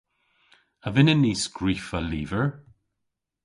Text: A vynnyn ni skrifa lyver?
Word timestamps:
A 0.85 0.87
vynnyn 0.93 1.21
ni 1.23 1.33
skrifa 1.43 1.99
lyver? 2.09 2.47